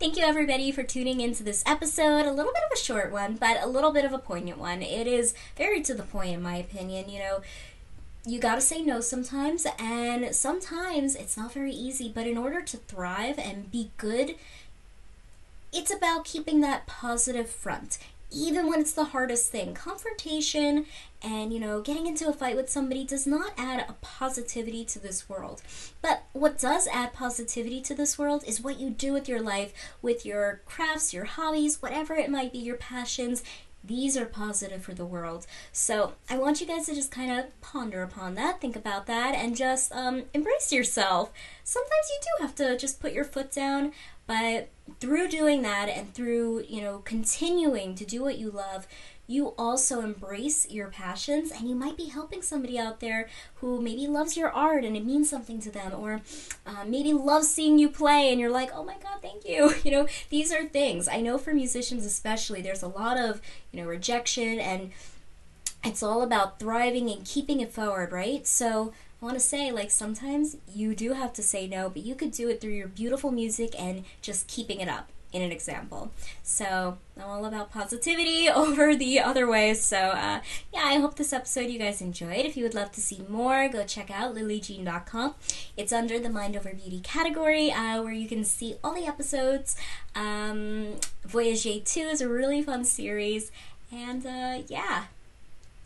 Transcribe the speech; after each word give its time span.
Thank 0.00 0.16
you, 0.16 0.24
everybody, 0.24 0.72
for 0.72 0.82
tuning 0.82 1.20
into 1.20 1.42
this 1.42 1.62
episode. 1.66 2.24
A 2.24 2.32
little 2.32 2.54
bit 2.54 2.62
of 2.64 2.72
a 2.72 2.80
short 2.80 3.12
one, 3.12 3.36
but 3.36 3.62
a 3.62 3.68
little 3.68 3.92
bit 3.92 4.06
of 4.06 4.14
a 4.14 4.18
poignant 4.18 4.56
one. 4.56 4.80
It 4.80 5.06
is 5.06 5.34
very 5.58 5.82
to 5.82 5.92
the 5.92 6.04
point, 6.04 6.32
in 6.32 6.40
my 6.40 6.56
opinion. 6.56 7.10
You 7.10 7.18
know, 7.18 7.40
you 8.24 8.40
gotta 8.40 8.62
say 8.62 8.80
no 8.80 9.02
sometimes, 9.02 9.66
and 9.78 10.34
sometimes 10.34 11.14
it's 11.14 11.36
not 11.36 11.52
very 11.52 11.72
easy, 11.72 12.10
but 12.14 12.26
in 12.26 12.38
order 12.38 12.62
to 12.62 12.78
thrive 12.78 13.38
and 13.38 13.70
be 13.70 13.90
good, 13.98 14.36
it's 15.70 15.94
about 15.94 16.24
keeping 16.24 16.62
that 16.62 16.86
positive 16.86 17.50
front 17.50 17.98
even 18.32 18.68
when 18.68 18.80
it's 18.80 18.92
the 18.92 19.06
hardest 19.06 19.50
thing. 19.50 19.74
Confrontation 19.74 20.86
and, 21.22 21.52
you 21.52 21.60
know, 21.60 21.80
getting 21.80 22.06
into 22.06 22.28
a 22.28 22.32
fight 22.32 22.56
with 22.56 22.70
somebody 22.70 23.04
does 23.04 23.26
not 23.26 23.52
add 23.58 23.84
a 23.88 23.94
positivity 24.00 24.84
to 24.84 24.98
this 24.98 25.28
world. 25.28 25.62
But 26.00 26.19
what 26.40 26.56
does 26.56 26.88
add 26.90 27.12
positivity 27.12 27.82
to 27.82 27.94
this 27.94 28.18
world 28.18 28.42
is 28.46 28.62
what 28.62 28.80
you 28.80 28.88
do 28.88 29.12
with 29.12 29.28
your 29.28 29.42
life, 29.42 29.74
with 30.00 30.24
your 30.24 30.62
crafts, 30.64 31.12
your 31.12 31.26
hobbies, 31.26 31.82
whatever 31.82 32.14
it 32.14 32.30
might 32.30 32.50
be, 32.50 32.58
your 32.58 32.76
passions. 32.76 33.44
These 33.84 34.16
are 34.16 34.24
positive 34.24 34.82
for 34.82 34.94
the 34.94 35.04
world. 35.04 35.46
So 35.70 36.14
I 36.30 36.38
want 36.38 36.62
you 36.62 36.66
guys 36.66 36.86
to 36.86 36.94
just 36.94 37.10
kind 37.10 37.30
of 37.30 37.60
ponder 37.60 38.02
upon 38.02 38.36
that, 38.36 38.58
think 38.58 38.74
about 38.74 39.06
that, 39.06 39.34
and 39.34 39.54
just 39.54 39.92
um, 39.92 40.22
embrace 40.32 40.72
yourself. 40.72 41.30
Sometimes 41.70 42.10
you 42.10 42.18
do 42.20 42.42
have 42.42 42.54
to 42.56 42.76
just 42.76 42.98
put 42.98 43.12
your 43.12 43.22
foot 43.22 43.52
down, 43.52 43.92
but 44.26 44.70
through 44.98 45.28
doing 45.28 45.62
that 45.62 45.88
and 45.88 46.12
through, 46.12 46.64
you 46.68 46.82
know, 46.82 46.98
continuing 46.98 47.94
to 47.94 48.04
do 48.04 48.22
what 48.22 48.38
you 48.38 48.50
love, 48.50 48.88
you 49.28 49.54
also 49.56 50.00
embrace 50.00 50.68
your 50.68 50.88
passions 50.88 51.52
and 51.52 51.68
you 51.68 51.76
might 51.76 51.96
be 51.96 52.06
helping 52.06 52.42
somebody 52.42 52.76
out 52.76 52.98
there 52.98 53.28
who 53.60 53.80
maybe 53.80 54.08
loves 54.08 54.36
your 54.36 54.50
art 54.50 54.82
and 54.82 54.96
it 54.96 55.06
means 55.06 55.30
something 55.30 55.60
to 55.60 55.70
them 55.70 55.92
or 55.96 56.22
uh, 56.66 56.84
maybe 56.84 57.12
loves 57.12 57.48
seeing 57.48 57.78
you 57.78 57.88
play 57.88 58.32
and 58.32 58.40
you're 58.40 58.50
like 58.50 58.72
oh 58.74 58.82
my 58.82 58.96
god 59.00 59.22
thank 59.22 59.46
you. 59.46 59.72
You 59.84 59.92
know 59.92 60.08
these 60.28 60.52
are 60.52 60.64
things. 60.64 61.06
I 61.06 61.20
know 61.20 61.38
for 61.38 61.54
musicians 61.54 62.04
especially 62.04 62.62
there's 62.62 62.82
a 62.82 62.88
lot 62.88 63.16
of 63.16 63.40
you 63.70 63.80
know 63.80 63.88
rejection 63.88 64.58
and 64.58 64.90
it's 65.84 66.02
all 66.02 66.22
about 66.22 66.58
thriving 66.58 67.10
and 67.10 67.24
keeping 67.24 67.60
it 67.60 67.72
forward 67.72 68.12
right 68.12 68.46
so 68.46 68.92
I 69.20 69.26
want 69.26 69.36
to 69.36 69.44
say, 69.44 69.70
like, 69.70 69.90
sometimes 69.90 70.56
you 70.74 70.94
do 70.94 71.12
have 71.12 71.34
to 71.34 71.42
say 71.42 71.66
no, 71.66 71.90
but 71.90 72.02
you 72.04 72.14
could 72.14 72.30
do 72.30 72.48
it 72.48 72.58
through 72.58 72.70
your 72.70 72.88
beautiful 72.88 73.30
music 73.30 73.78
and 73.78 74.04
just 74.22 74.46
keeping 74.46 74.80
it 74.80 74.88
up 74.88 75.10
in 75.32 75.42
an 75.42 75.52
example. 75.52 76.10
So 76.42 76.96
I'm 77.16 77.22
all 77.22 77.44
about 77.44 77.70
positivity 77.70 78.48
over 78.54 78.96
the 78.96 79.20
other 79.20 79.46
ways. 79.46 79.80
So 79.82 79.96
uh, 79.96 80.40
yeah, 80.72 80.84
I 80.84 80.96
hope 80.96 81.16
this 81.16 81.32
episode 81.32 81.68
you 81.68 81.78
guys 81.78 82.00
enjoyed. 82.00 82.46
If 82.46 82.56
you 82.56 82.64
would 82.64 82.74
love 82.74 82.92
to 82.92 83.00
see 83.00 83.22
more, 83.28 83.68
go 83.68 83.84
check 83.84 84.10
out 84.10 84.34
lilleejean.com. 84.34 85.34
It's 85.76 85.92
under 85.92 86.18
the 86.18 86.30
Mind 86.30 86.56
Over 86.56 86.70
Beaute 86.70 87.02
category 87.02 87.70
uh, 87.70 88.02
where 88.02 88.12
you 88.12 88.26
can 88.26 88.44
see 88.44 88.76
all 88.82 88.94
the 88.94 89.06
episodes. 89.06 89.76
Um, 90.14 90.94
Voyager 91.26 91.82
is 91.96 92.20
a 92.20 92.28
really 92.28 92.62
fun 92.62 92.84
series. 92.84 93.52
And 93.92 94.24
uh, 94.24 94.62
yeah, 94.68 95.04